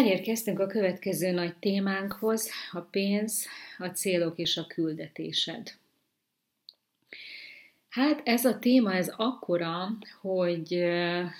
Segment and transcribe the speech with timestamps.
[0.00, 3.46] Elérkeztünk a következő nagy témánkhoz, a pénz,
[3.78, 5.72] a célok és a küldetésed.
[7.88, 9.88] Hát ez a téma, ez akkora,
[10.20, 10.72] hogy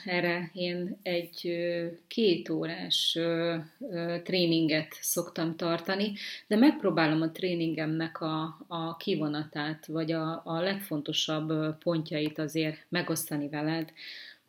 [0.04, 1.58] erre én egy
[2.06, 3.18] két órás
[4.22, 6.12] tréninget szoktam tartani,
[6.46, 13.92] de megpróbálom a tréningemnek a, a kivonatát, vagy a, a legfontosabb pontjait azért megosztani veled,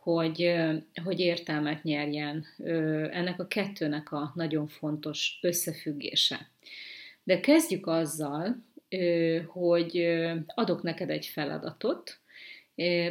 [0.01, 0.53] hogy,
[1.03, 2.45] hogy értelmet nyerjen
[3.11, 6.49] ennek a kettőnek a nagyon fontos összefüggése.
[7.23, 8.63] De kezdjük azzal,
[9.47, 9.97] hogy
[10.45, 12.19] adok neked egy feladatot,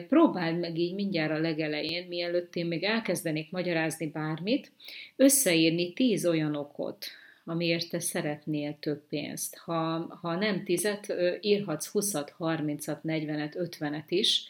[0.08, 4.72] próbáld meg így mindjárt a legelején, mielőtt én még elkezdenék magyarázni bármit,
[5.16, 7.06] összeírni tíz olyan okot,
[7.44, 9.56] amiért te szeretnél több pénzt.
[9.56, 14.44] Ha, ha nem tizet, írhatsz 20-at, 30-at, 40-et, 50-et is,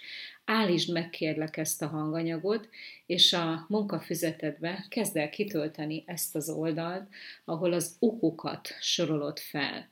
[0.50, 2.68] állítsd meg kérlek ezt a hanganyagot,
[3.06, 7.08] és a munkafüzetedbe kezd el kitölteni ezt az oldalt,
[7.44, 9.88] ahol az okokat sorolod fel.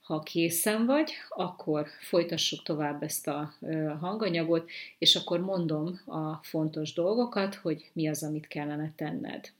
[0.00, 3.54] Ha készen vagy, akkor folytassuk tovább ezt a
[4.00, 9.52] hanganyagot, és akkor mondom a fontos dolgokat, hogy mi az, amit kellene tenned.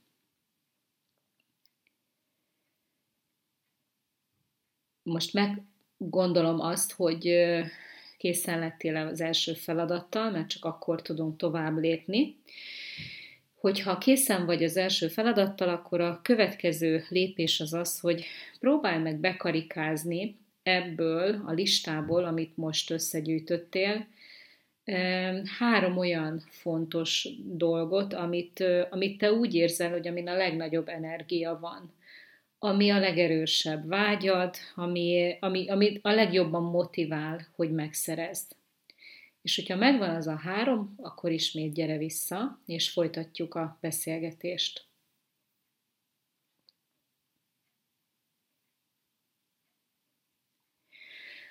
[5.03, 7.29] Most meggondolom azt, hogy
[8.19, 12.37] készen lettél az első feladattal, mert csak akkor tudunk tovább lépni.
[13.55, 18.25] Hogyha készen vagy az első feladattal, akkor a következő lépés az az, hogy
[18.61, 24.07] próbálj meg bekarikázni ebből a listából, amit most összegyűjtöttél,
[25.59, 31.93] három olyan fontos dolgot, amit, amit te úgy érzel, hogy amin a legnagyobb energia van
[32.59, 38.57] ami a legerősebb vágyad, ami, ami, ami a legjobban motivál, hogy megszerezd.
[39.43, 44.87] És hogyha megvan az a három, akkor ismét gyere vissza, és folytatjuk a beszélgetést.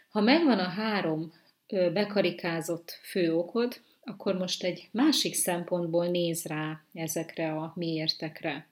[0.09, 1.33] Ha megvan a három
[1.67, 8.67] bekarikázott fő okod, akkor most egy másik szempontból néz rá ezekre a miértekre.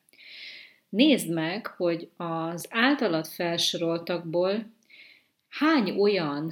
[0.95, 4.71] Nézd meg, hogy az általad felsoroltakból
[5.49, 6.51] hány olyan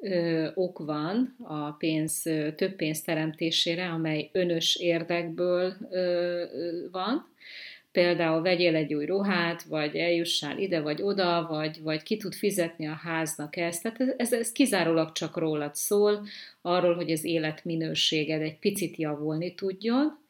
[0.00, 6.42] ö, ok van a pénz, ö, több pénz teremtésére, amely önös érdekből ö,
[6.92, 7.28] van,
[7.90, 12.86] például vegyél egy új ruhát, vagy eljussál ide vagy oda, vagy, vagy ki tud fizetni
[12.86, 13.82] a háznak ezt.
[13.82, 16.26] Tehát ez, ez kizárólag csak rólad szól,
[16.62, 20.21] arról, hogy az életminőséged egy picit javulni tudjon,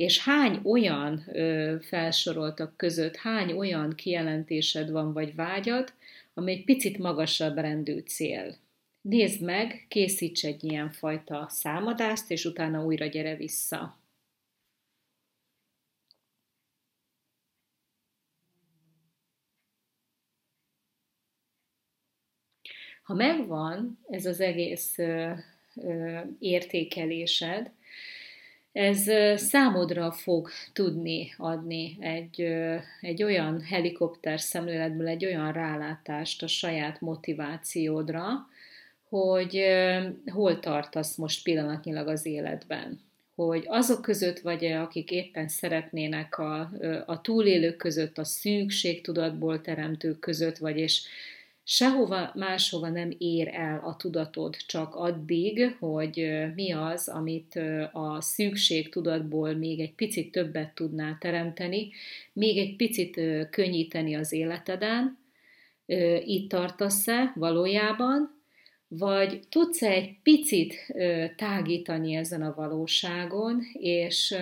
[0.00, 5.92] és hány olyan ö, felsoroltak között, hány olyan kijelentésed van vagy vágyad,
[6.34, 8.56] ami egy picit magasabb rendű cél.
[9.00, 13.98] Nézd meg, készíts egy ilyen fajta számadást, és utána újra gyere vissza.
[23.02, 25.32] Ha megvan ez az egész ö,
[25.76, 27.70] ö, értékelésed,
[28.72, 32.40] ez számodra fog tudni adni egy,
[33.00, 38.48] egy olyan helikopter szemléletből egy olyan rálátást a saját motivációdra,
[39.08, 39.64] hogy
[40.32, 43.00] hol tartasz most pillanatnyilag az életben.
[43.34, 46.70] Hogy azok között vagy-e, akik éppen szeretnének a,
[47.06, 51.02] a túlélők között, a szűkségtudatból teremtők között vagy, és
[51.64, 57.60] sehova máshova nem ér el a tudatod, csak addig, hogy mi az, amit
[57.92, 61.90] a szűkség tudatból még egy picit többet tudnál teremteni,
[62.32, 63.20] még egy picit
[63.50, 65.18] könnyíteni az életeden,
[66.24, 68.38] itt tartasz-e valójában,
[68.88, 70.94] vagy tudsz-e egy picit
[71.36, 74.34] tágítani ezen a valóságon, és,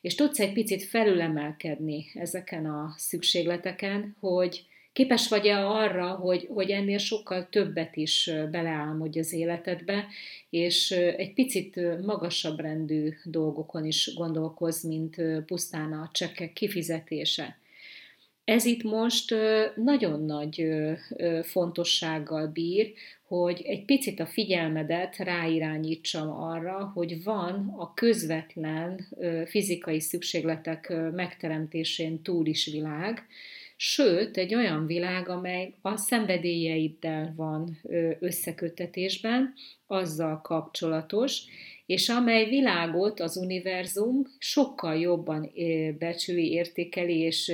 [0.00, 6.98] és tudsz egy picit felülemelkedni ezeken a szükségleteken, hogy Képes vagy-e arra, hogy, hogy ennél
[6.98, 10.06] sokkal többet is beleálmodj az életedbe,
[10.50, 15.16] és egy picit magasabb rendű dolgokon is gondolkoz, mint
[15.46, 17.58] pusztán a csekkek kifizetése.
[18.44, 19.34] Ez itt most
[19.74, 20.66] nagyon nagy
[21.42, 22.92] fontossággal bír,
[23.26, 29.06] hogy egy picit a figyelmedet ráirányítsam arra, hogy van a közvetlen
[29.46, 33.26] fizikai szükségletek megteremtésén túl is világ,
[33.82, 37.78] sőt, egy olyan világ, amely a szenvedélyeiddel van
[38.18, 39.52] összekötetésben,
[39.86, 41.42] azzal kapcsolatos,
[41.86, 45.52] és amely világot az univerzum sokkal jobban
[45.98, 47.52] becsüli, értékeli és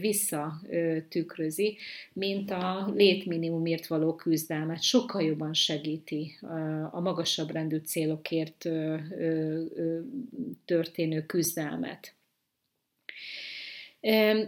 [0.00, 1.76] visszatükrözi,
[2.12, 4.82] mint a létminimumért való küzdelmet.
[4.82, 6.38] Sokkal jobban segíti
[6.90, 8.68] a magasabb rendű célokért
[10.64, 12.15] történő küzdelmet.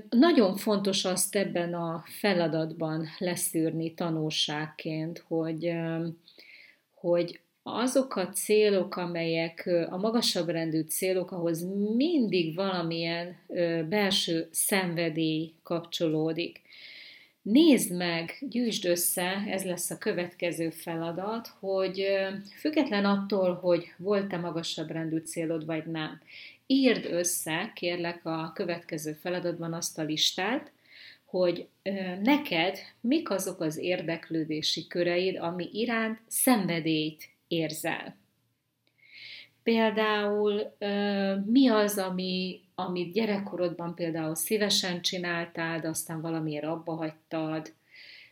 [0.09, 5.73] Nagyon fontos azt ebben a feladatban leszűrni tanulságként, hogy,
[6.95, 11.65] hogy azok a célok, amelyek a magasabb rendű célok, ahhoz
[11.97, 13.37] mindig valamilyen
[13.89, 16.61] belső szenvedély kapcsolódik.
[17.51, 22.07] Nézd meg, gyűjtsd össze, ez lesz a következő feladat, hogy
[22.59, 26.21] független attól, hogy volt-e magasabb rendű célod, vagy nem,
[26.67, 30.73] írd össze, kérlek a következő feladatban azt a listát,
[31.25, 31.67] hogy
[32.23, 38.17] neked mik azok az érdeklődési köreid, ami iránt szenvedélyt érzel.
[39.69, 40.73] Például
[41.47, 47.73] mi az, ami, amit gyerekkorodban például szívesen csináltál, de aztán valamiért abba hagytad,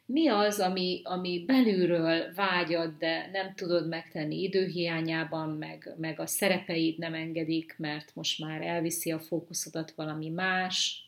[0.06, 6.98] mi az, ami, ami belülről vágyad, de nem tudod megtenni időhiányában, meg, meg a szerepeid
[6.98, 11.05] nem engedik, mert most már elviszi a fókuszodat valami más.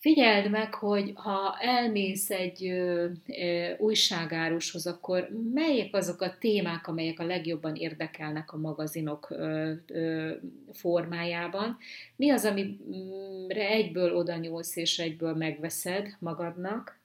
[0.00, 7.18] Figyeld meg, hogy ha elmész egy ö, ö, újságárushoz, akkor melyek azok a témák, amelyek
[7.18, 10.34] a legjobban érdekelnek a magazinok ö, ö,
[10.72, 11.78] formájában?
[12.16, 17.00] Mi az, amire egyből oda nyúlsz és egyből megveszed magadnak?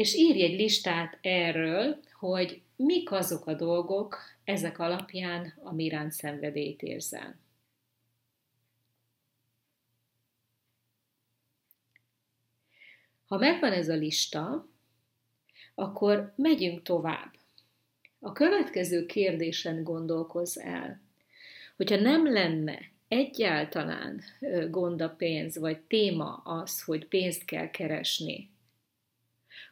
[0.00, 6.82] és írj egy listát erről, hogy mik azok a dolgok ezek alapján, ami iránt szenvedélyt
[6.82, 7.38] érzel.
[13.30, 14.66] Ha megvan ez a lista,
[15.74, 17.32] akkor megyünk tovább.
[18.18, 21.00] A következő kérdésen gondolkozz el,
[21.76, 22.78] hogyha nem lenne
[23.08, 24.22] egyáltalán
[24.70, 28.50] gond a pénz, vagy téma az, hogy pénzt kell keresni,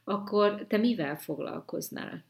[0.05, 2.25] akkor te mivel foglalkoznál?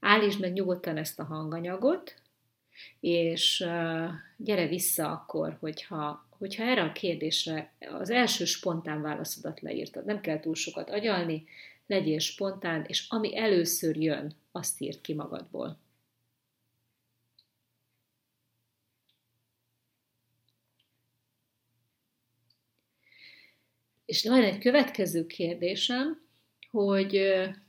[0.00, 2.22] Állítsd meg nyugodtan ezt a hanganyagot,
[3.00, 3.58] és
[4.36, 10.04] gyere vissza akkor, hogyha, hogyha erre a kérdésre az első spontán válaszodat leírtad.
[10.04, 11.44] Nem kell túl sokat agyalni,
[11.86, 15.78] legyél spontán, és ami először jön, azt írt ki magadból.
[24.04, 26.24] És van egy következő kérdésem,
[26.70, 27.20] hogy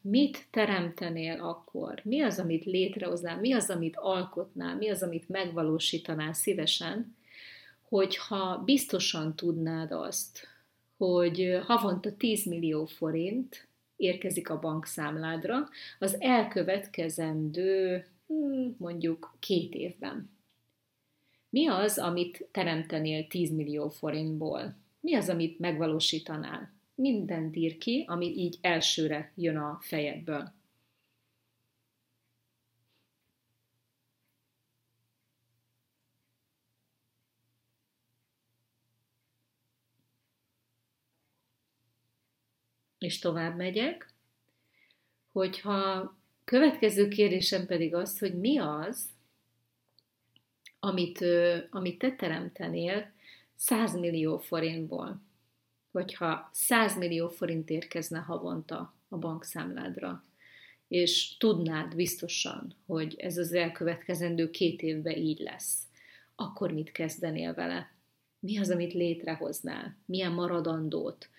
[0.02, 2.02] mit teremtenél akkor?
[2.04, 3.40] Mi az, amit létrehoznál?
[3.40, 4.76] Mi az, amit alkotnál?
[4.76, 7.17] Mi az, amit megvalósítanál szívesen?
[7.90, 10.48] Hogyha biztosan tudnád azt,
[10.98, 15.70] hogy havonta 10 millió forint érkezik a bankszámládra
[16.00, 20.30] az elkövetkezendő hm, mondjuk két évben.
[21.50, 24.76] Mi az, amit teremtenél 10 millió forintból?
[25.08, 26.72] mi az, amit megvalósítanál?
[26.96, 30.54] Minden ír ki, ami így elsőre jön a fejedből.
[43.08, 44.14] És tovább megyek,
[45.32, 49.10] hogyha következő kérdésem pedig az, hogy mi az,
[50.80, 51.26] amit,
[51.70, 53.12] amit te teremtenél,
[53.56, 55.22] 100 millió forintból,
[55.92, 60.24] hogyha 100 millió forint érkezne havonta a bankszámládra,
[60.88, 65.78] és tudnád biztosan, hogy ez az elkövetkezendő két évben így lesz,
[66.36, 67.92] akkor mit kezdenél vele?
[68.40, 69.98] Mi az, amit létrehoznál?
[70.06, 71.30] Milyen maradandót?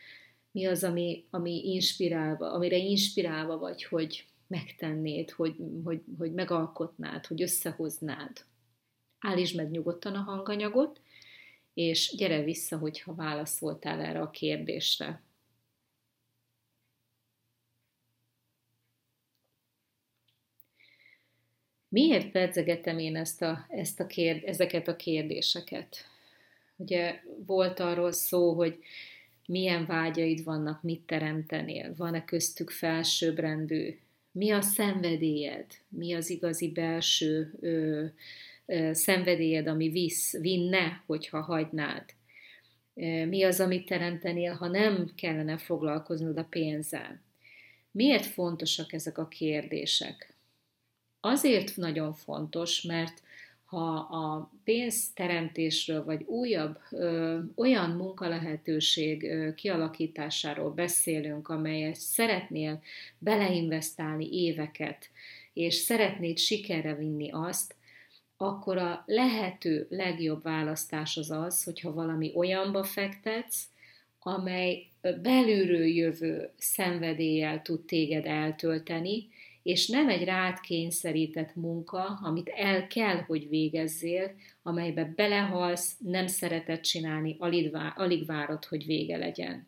[0.51, 7.43] Mi az, ami, ami inspirálva, amire inspirálva vagy, hogy megtennéd, hogy, hogy, hogy megalkotnád, hogy
[7.43, 8.45] összehoznád?
[9.19, 11.01] Állítsd meg nyugodtan a hanganyagot,
[11.75, 15.23] és gyere vissza, hogyha válaszoltál erre a kérdésre.
[21.89, 25.97] Miért pedzegetem én ezt a, ezt a kérd, ezeket a kérdéseket?
[26.77, 28.79] Ugye volt arról szó, hogy
[29.49, 33.99] milyen vágyaid vannak, mit teremtenél, van-e köztük felsőbbrendű,
[34.33, 38.05] mi a szenvedélyed, mi az igazi belső ö,
[38.93, 42.05] szenvedélyed, ami visz, vinne, hogyha hagynád?
[43.29, 47.21] Mi az, amit teremtenél, ha nem kellene foglalkoznod a pénzzel?
[47.91, 50.35] Miért fontosak ezek a kérdések?
[51.21, 53.23] Azért nagyon fontos, mert
[53.69, 62.83] ha a pénzteremtésről vagy újabb ö, olyan munkalehetőség ö, kialakításáról beszélünk, amelyet szeretnél
[63.19, 65.11] beleinvestálni éveket,
[65.53, 67.75] és szeretnéd sikerre vinni azt,
[68.37, 73.65] akkor a lehető legjobb választás az az, hogyha valami olyanba fektetsz,
[74.19, 74.87] amely
[75.23, 79.29] belülről jövő szenvedéllyel tud téged eltölteni,
[79.69, 84.31] és nem egy rád kényszerített munka, amit el kell, hogy végezzél,
[84.63, 87.37] amelybe belehalsz, nem szeretett csinálni,
[87.95, 89.67] alig várod, hogy vége legyen.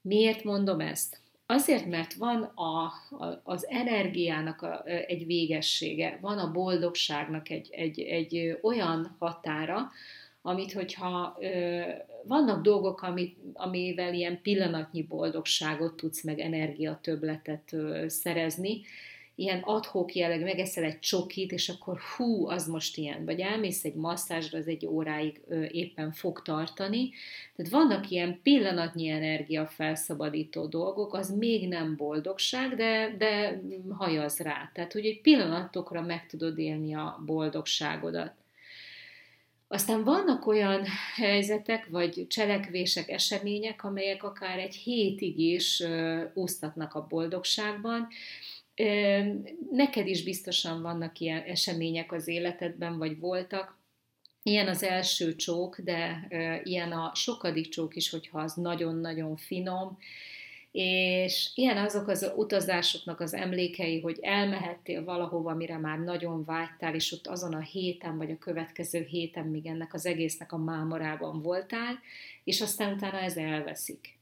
[0.00, 1.20] Miért mondom ezt?
[1.46, 2.84] Azért, mert van a,
[3.18, 9.90] a, az energiának a, egy végessége, van a boldogságnak egy, egy, egy olyan határa,
[10.42, 11.80] amit hogyha ö,
[12.24, 18.80] vannak dolgok, amit, amivel ilyen pillanatnyi boldogságot tudsz, meg energiatöbletet ö, szerezni,
[19.34, 23.94] ilyen adhok jelleg, megeszel egy csokit, és akkor hú, az most ilyen, vagy elmész egy
[23.94, 27.10] masszázsra, az egy óráig ö, éppen fog tartani.
[27.56, 34.70] Tehát vannak ilyen pillanatnyi energia felszabadító dolgok, az még nem boldogság, de, de hajaz rá.
[34.74, 38.32] Tehát, hogy egy pillanatokra meg tudod élni a boldogságodat.
[39.68, 45.82] Aztán vannak olyan helyzetek, vagy cselekvések, események, amelyek akár egy hétig is
[46.34, 48.08] úsztatnak a boldogságban,
[49.70, 53.78] Neked is biztosan vannak ilyen események az életedben, vagy voltak.
[54.42, 56.28] Ilyen az első csók, de
[56.64, 59.98] ilyen a sokadik csók is, hogyha az nagyon-nagyon finom,
[60.72, 67.12] és ilyen azok az utazásoknak az emlékei, hogy elmehettél valahova, mire már nagyon vágytál, és
[67.12, 71.98] ott azon a héten, vagy a következő héten még ennek az egésznek a mámorában voltál,
[72.44, 74.13] és aztán utána ez elveszik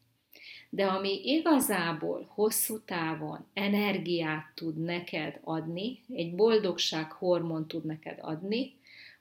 [0.74, 8.74] de ami igazából hosszú távon energiát tud neked adni, egy boldogság hormon tud neked adni,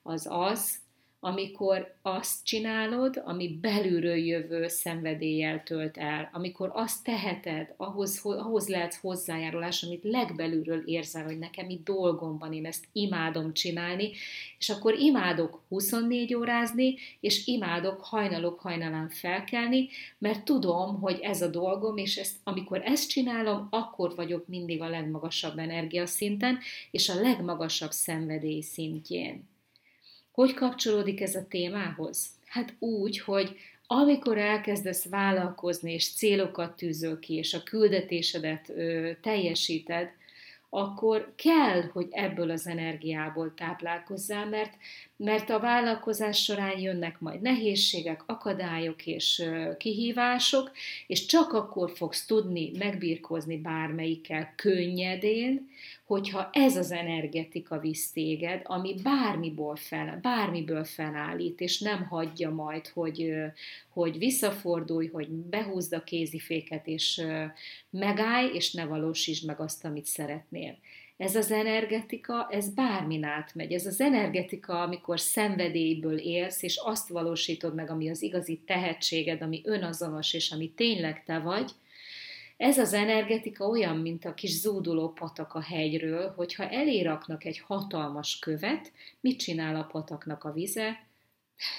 [0.03, 0.75] az az,
[1.24, 9.00] amikor azt csinálod, ami belülről jövő szenvedéllyel tölt el, amikor azt teheted, ahhoz, ahhoz lehetsz
[9.01, 14.12] hozzájárulás, amit legbelülről érzel, hogy nekem itt dolgom van, én ezt imádom csinálni,
[14.58, 21.48] és akkor imádok 24 órázni, és imádok hajnalok hajnalán felkelni, mert tudom, hogy ez a
[21.48, 26.60] dolgom, és ezt, amikor ezt csinálom, akkor vagyok mindig a legmagasabb energiaszinten,
[26.92, 29.50] és a legmagasabb szenvedély szintjén.
[30.32, 32.30] Hogy kapcsolódik ez a témához?
[32.46, 33.58] Hát úgy, hogy
[33.88, 40.10] amikor elkezdesz vállalkozni, és célokat tűzöl ki, és a küldetésedet ö, teljesíted,
[40.74, 44.74] akkor kell, hogy ebből az energiából táplálkozzál, mert,
[45.24, 49.44] mert a vállalkozás során jönnek majd nehézségek, akadályok és
[49.78, 50.72] kihívások,
[51.08, 55.70] és csak akkor fogsz tudni megbírkozni bármelyikkel könnyedén,
[56.06, 62.88] hogyha ez az energetika visz téged, ami bármiből, fel, bármiből felállít, és nem hagyja majd,
[62.88, 63.34] hogy,
[63.90, 67.22] hogy visszafordulj, hogy behúzd a kéziféket, és
[67.90, 70.78] megállj, és ne valósítsd meg azt, amit szeretnél.
[71.22, 73.74] Ez az energetika, ez bármin átmegy.
[73.74, 79.62] Ez az energetika, amikor szenvedélyből élsz, és azt valósítod meg, ami az igazi tehetséged, ami
[79.63, 81.72] önazonos, és ami tényleg te vagy,
[82.58, 88.40] ez az energetika olyan, mint a kis zúduló patak a hegyről, hogyha eléraknak egy hatalmas
[88.40, 91.08] követ, mit csinál a pataknak a vize?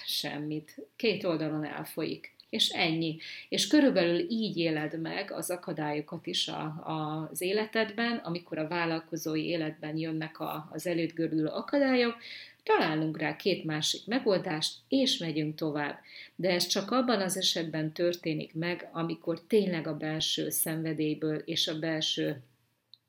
[0.07, 0.87] Semmit.
[0.97, 2.35] Két oldalon elfolyik.
[2.53, 3.19] És ennyi.
[3.49, 9.47] És körülbelül így éled meg az akadályokat is a, a, az életedben, amikor a vállalkozói
[9.47, 12.17] életben jönnek a, az előtt görülő akadályok,
[12.63, 15.99] találunk rá két másik megoldást, és megyünk tovább.
[16.37, 21.79] De ez csak abban az esetben történik meg, amikor tényleg a belső szenvedélyből és a
[21.79, 22.43] belső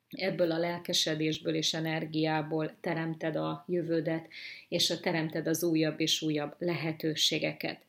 [0.09, 4.27] ebből a lelkesedésből és energiából teremted a jövődet,
[4.69, 7.79] és a teremted az újabb és újabb lehetőségeket.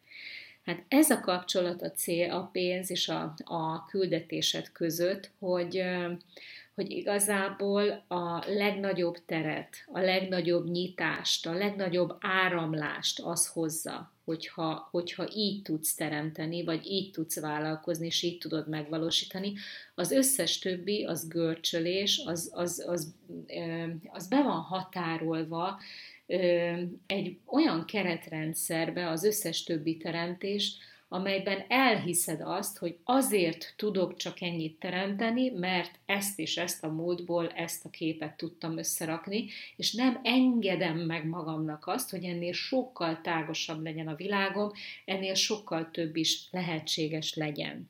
[0.64, 5.83] Hát ez a kapcsolat a cél, a pénz és a, a küldetésed között, hogy,
[6.75, 15.28] hogy igazából a legnagyobb teret, a legnagyobb nyitást, a legnagyobb áramlást az hozza, hogyha, hogyha
[15.35, 19.52] így tudsz teremteni, vagy így tudsz vállalkozni, és így tudod megvalósítani.
[19.94, 23.14] Az összes többi, az görcsölés, az, az, az,
[24.06, 25.78] az be van határolva
[27.07, 30.76] egy olyan keretrendszerbe az összes többi teremtés,
[31.09, 37.49] amelyben elhiszed azt, hogy azért tudok csak ennyit teremteni, mert ezt és ezt a módból
[37.49, 43.83] ezt a képet tudtam összerakni, és nem engedem meg magamnak azt, hogy ennél sokkal tágosabb
[43.83, 44.71] legyen a világom,
[45.05, 47.88] ennél sokkal több is lehetséges legyen.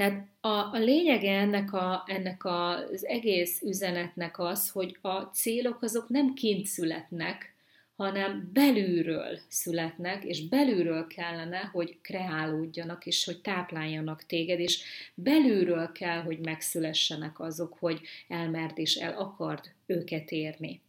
[0.00, 6.08] Tehát a, a lényege ennek, a, ennek az egész üzenetnek az, hogy a célok azok
[6.08, 7.54] nem kint születnek,
[7.96, 14.82] hanem belülről születnek, és belülről kellene, hogy kreálódjanak, és hogy tápláljanak téged, és
[15.14, 20.80] belülről kell, hogy megszülessenek azok, hogy elmerd és el akard őket érni.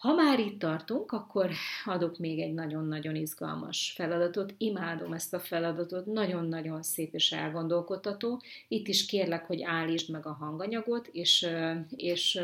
[0.00, 1.50] Ha már itt tartunk, akkor
[1.84, 4.54] adok még egy nagyon-nagyon izgalmas feladatot.
[4.58, 8.42] Imádom ezt a feladatot, nagyon-nagyon szép és elgondolkodtató.
[8.68, 11.46] Itt is kérlek, hogy állítsd meg a hanganyagot, és,
[11.96, 12.40] és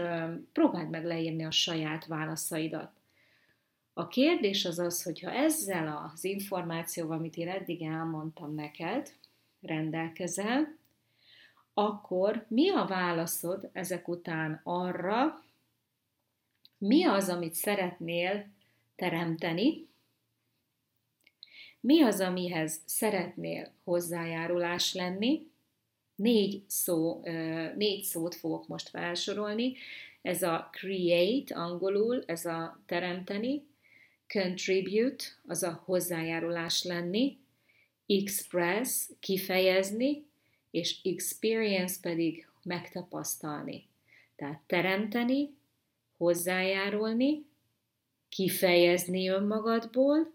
[0.52, 2.90] próbáld meg leírni a saját válaszaidat.
[3.92, 9.12] A kérdés az az, hogy ha ezzel az információval, amit én eddig elmondtam neked,
[9.60, 10.76] rendelkezel,
[11.74, 15.44] akkor mi a válaszod ezek után arra,
[16.78, 18.46] mi az, amit szeretnél
[18.96, 19.86] teremteni,
[21.80, 25.46] mi az, amihez szeretnél hozzájárulás lenni.
[26.14, 27.20] Négy, szó,
[27.76, 29.74] négy szót fogok most felsorolni.
[30.22, 33.62] Ez a create angolul, ez a teremteni,
[34.28, 37.38] contribute, az a hozzájárulás lenni,
[38.06, 40.24] express, kifejezni,
[40.70, 43.86] és experience pedig megtapasztalni.
[44.36, 45.55] Tehát teremteni,
[46.16, 47.46] hozzájárulni,
[48.28, 50.34] kifejezni önmagadból,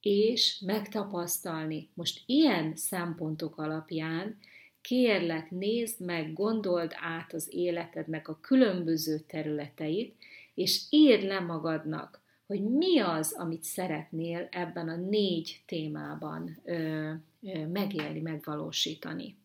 [0.00, 1.90] és megtapasztalni.
[1.94, 4.38] Most ilyen szempontok alapján
[4.80, 10.16] kérlek, nézd meg, gondold át az életednek a különböző területeit,
[10.54, 17.12] és írd le magadnak, hogy mi az, amit szeretnél ebben a négy témában ö,
[17.42, 19.36] ö, megélni, megvalósítani.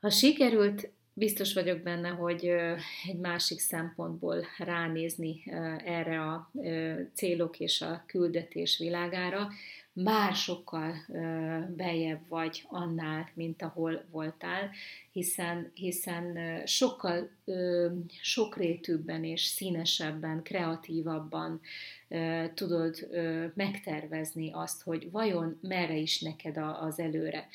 [0.00, 2.44] Ha sikerült, biztos vagyok benne, hogy
[3.08, 5.42] egy másik szempontból ránézni
[5.84, 6.50] erre a
[7.14, 9.48] célok és a küldetés világára,
[9.92, 10.94] már sokkal
[11.76, 14.70] bejebb vagy annál, mint ahol voltál,
[15.12, 17.30] hiszen, hiszen sokkal
[18.20, 21.60] sokrétűbben és színesebben, kreatívabban
[22.54, 23.08] tudod
[23.54, 27.48] megtervezni azt, hogy vajon merre is neked az előre.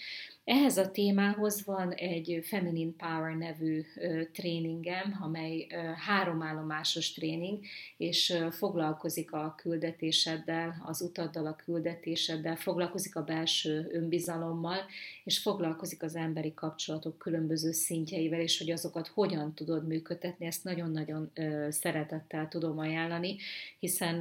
[0.44, 3.84] Ehhez a témához van egy Feminine Power nevű
[4.32, 5.68] tréningem, amely
[6.06, 7.60] három állomásos tréning,
[7.98, 14.80] és foglalkozik a küldetéseddel, az utaddal, a küldetéseddel, foglalkozik a belső önbizalommal,
[15.24, 21.32] és foglalkozik az emberi kapcsolatok különböző szintjeivel, és hogy azokat hogyan tudod működtetni, ezt nagyon-nagyon
[21.70, 23.38] szeretettel tudom ajánlani,
[23.80, 24.16] hiszen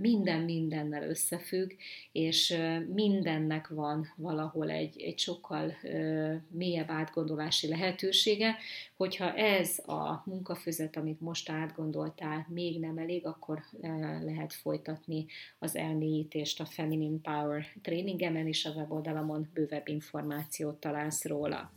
[0.00, 1.70] minden mindennel összefügg,
[2.12, 2.56] és
[2.94, 5.76] mindennek van valahol egy, egy sokkal
[6.50, 8.56] mélyebb átgondolási lehetősége,
[8.96, 13.62] hogyha ez a munkafüzet, amit most átgondoltál, még nem elég, akkor
[14.22, 15.26] lehet folytatni
[15.58, 21.70] az elmélyítést a Feminine Power tréningemen, és a weboldalamon bővebb információt találsz róla.